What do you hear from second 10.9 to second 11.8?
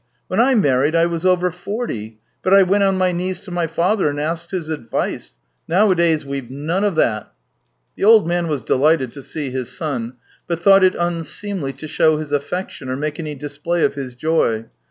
unseemly